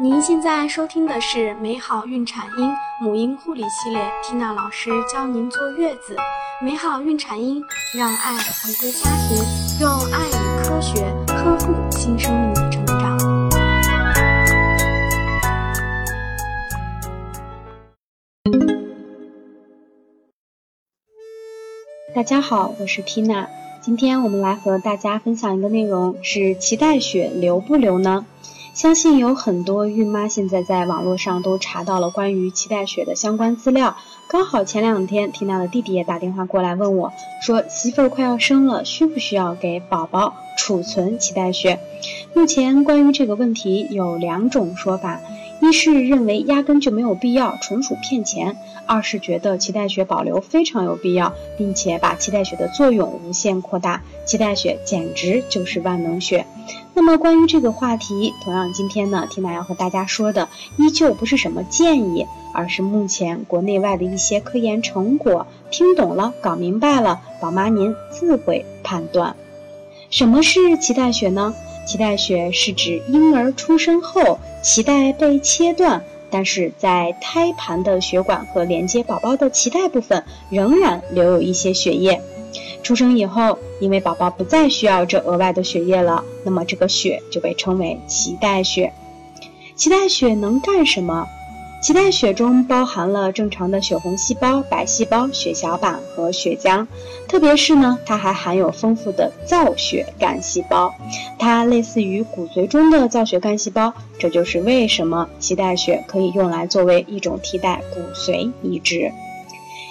[0.00, 6.14] 您现在收听的是美好孕产婴母婴护理系列缇娜老师教您坐月子。
[6.62, 7.60] 美好孕产婴，
[7.96, 9.36] 让爱回归家庭，
[9.80, 13.18] 用爱与科学呵护新生命的成长。
[22.14, 23.48] 大家好，我是缇娜。
[23.80, 28.26] 今天我们来和大家分享一个内容，是脐带血流不流呢？
[28.78, 33.96] 相信有很多孕妈现在在网络上都查到了关于脐带血的相关资料。
[34.28, 37.12] 刚好前两天缇娜的弟弟也打电话过来问我，
[37.42, 41.80] 说媳妇儿快要生了，需不需要给宝宝储存脐带血？
[42.34, 45.20] 目前关于这个问题有两种说法，
[45.60, 48.52] 一是认为压根就没有必要，纯属骗钱；
[48.86, 56.46] 二是觉得脐带血保留非常有必要，并且把脐带血的作用无限扩大，脐带血简直就是万能血。
[56.98, 60.48] 那么关于这个话题，同样今天呢，缇娜要和大家说的
[60.78, 65.46] 依旧不是什么建议，而是目前国内外的一些科研成果。
[65.70, 69.36] 听懂了，搞明白了，宝妈您自会判断。
[70.10, 71.54] 什么是脐带血呢？
[71.86, 82.20] 脐带血是指婴儿出生后脐带被切断，但是在胎盘的血管和连接宝宝的脐带部分仍然留有一些血液。
[82.82, 88.92] 出生以后，因为宝宝不再需要这额外的血液了，那么这个血就被称为脐带血。
[89.76, 91.28] 脐带血能干什么？
[91.80, 96.88] 脐带血中包含了正常的血红细胞、白细胞、血小板和血浆，
[97.28, 100.92] 特别是呢，它还含有丰富的造血干细胞，
[101.38, 103.94] 它类似于骨髓中的造血干细胞。
[104.18, 109.12] 这就是为什么脐带血可以用来作为一种替代骨髓移植。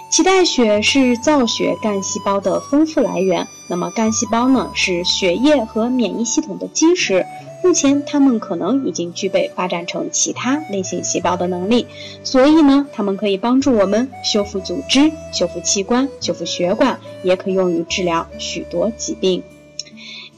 [0.10, 3.46] 脐带血是造血干细胞的丰富来源。
[3.68, 7.26] 那么干细胞呢，是血液和免疫系统的基石。
[7.62, 11.88] 目前它们可能已经具备发展成其他类型细胞的能力，
[12.24, 19.44] 所以呢，它们可以帮助我们修复组织、修复器官、修复血管，也可用于治疗许多疾病。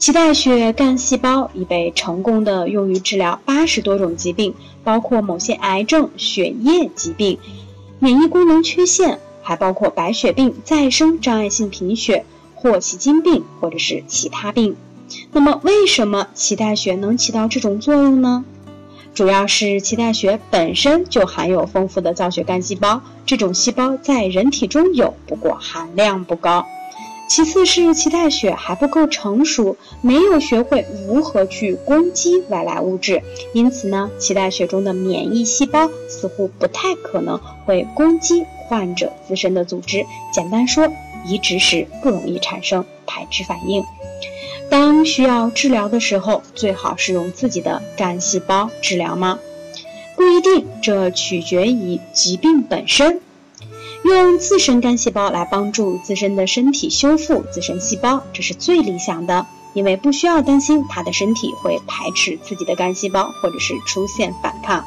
[0.00, 7.38] 脐带血干细胞已被成功的用于治疗八十多种疾病，包括某些癌症、血液疾病、
[8.00, 9.20] 免疫功能缺陷。
[9.50, 12.24] 还包括白血病、再生障碍性贫血、
[12.54, 14.76] 霍奇金病或者是其他病。
[15.32, 18.44] 那么，为什么脐带血能起到这种作用呢？
[19.12, 26.64] 主要是脐带血本身就含有丰富的造血干细胞，这种细胞在人体中有，不过含量不高。
[27.28, 33.20] 其次是脐带血还不够成熟，没有学会如何去攻击外来物质，
[33.52, 40.06] 因此呢，脐带血中的免疫细胞似乎不太可能会攻击患者自身的组织。
[40.32, 40.88] 简单说，
[41.26, 43.84] 移植时不容易产生排斥反应。
[44.70, 49.40] 当需要治疗的时候，最好是用自己的干细胞治疗吗？
[50.14, 53.20] 不一定，这取决于疾病本身。
[54.04, 64.86] 用自身干细胞来帮助自身的身体修复自身细胞，这是最理想的，因为不需要担心他的身体会排斥自己的干细胞，或者是出现反抗。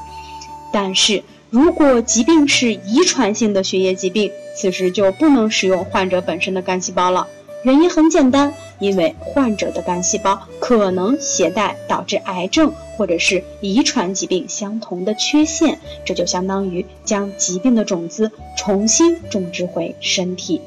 [0.71, 7.27] 但是如果疾病是遗传性的血液疾病，此时就不能使用患者本身的干细胞了。
[7.61, 20.59] 原因很简单，因为患者的干细胞可能携带导致癌症或者是遗传疾病相同的缺陷，这就相当于将疾病的种子重新种植回身体。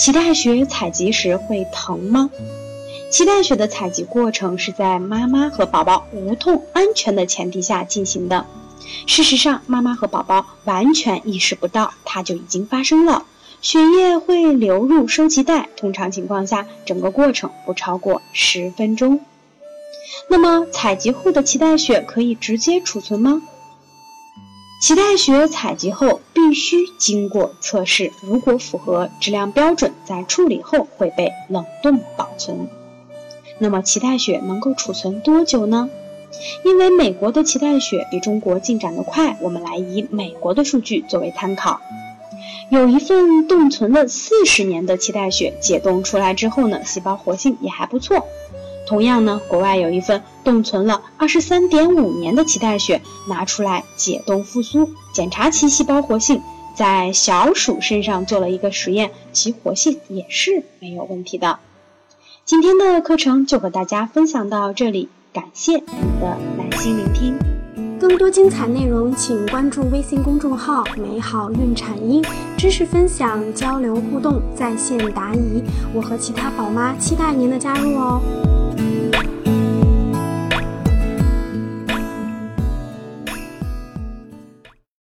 [0.00, 2.30] 脐带血采集时会疼吗？
[3.12, 8.46] 脐带血的采集过程是在妈妈和宝宝无痛、安全的前提下进行的。
[9.06, 13.24] 事实上，妈妈和宝宝完全意识不到它就已经发生了。
[13.60, 19.20] 血液会流入收集袋，通常情况下，整个过程不超过十分钟。
[20.28, 23.40] 那么，采集后的脐带血可以直接储存吗？
[24.82, 32.68] 脐带血采集后必须经过测试，如果符合质量标准，在处理后会被冷冻保存。
[33.58, 35.88] 那么，脐带血能够储存多久呢？
[36.64, 41.80] 因为美国的脐带血比中国进展得快，我们来以美国的数据作为参考。
[42.70, 48.26] 有一份冻存了四十年的脐带血解冻出来之后呢，细胞活性也还不错。
[48.86, 56.42] 同样呢，国外有一份冻存了二十三点五年的脐带血拿出来解冻复苏，检查其细胞活性，
[56.74, 61.58] 在小鼠身上做了一个实验，其活性也是没有问题的。
[62.44, 67.36] 今天的课程就和大家分享到这里，感谢您的耐心聆听。
[67.98, 72.24] 更多精彩内容，请关注微信公众号“美好孕产婴”，
[72.56, 75.60] 知识分享、交流互动、在线答疑。
[75.92, 78.20] 我和其他宝妈期待您的加入哦。